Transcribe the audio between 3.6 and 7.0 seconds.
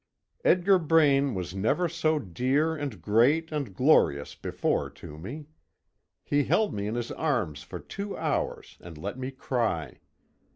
glorious before to me. He held me in